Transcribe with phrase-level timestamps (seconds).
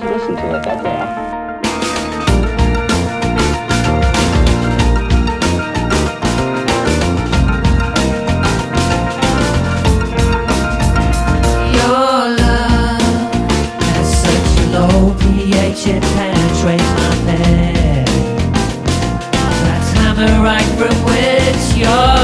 [0.00, 0.62] people to listen to it.
[0.64, 1.26] That's all.
[15.88, 18.06] It penetrates my bed.
[19.28, 22.15] That's Hammerite from which you're.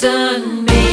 [0.00, 0.88] listen me.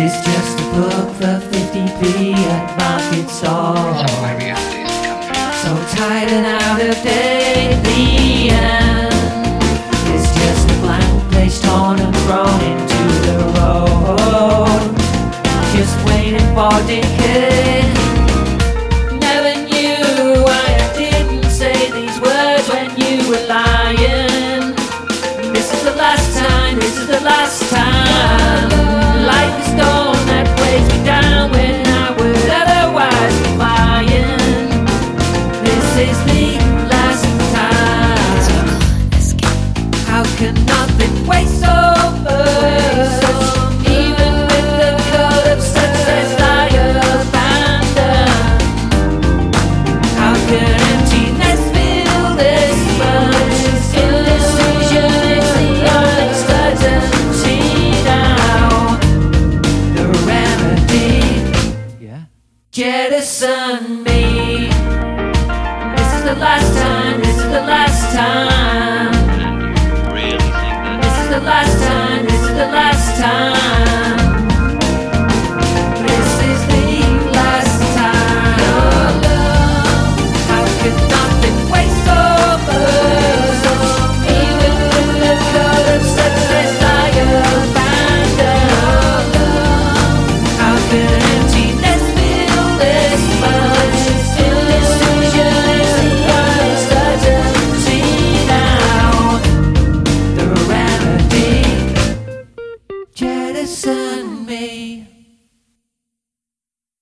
[0.00, 3.74] It's just a book for 50p at market stall.
[5.60, 8.67] So tight and out of date, the.
[16.58, 17.94] nobody cared.
[19.20, 24.74] Never knew why I didn't say these words when you were lying.
[25.54, 27.87] This is the last time, this is the last time.
[62.78, 64.68] jettison me.
[65.96, 68.37] This is the last time, this is the last time.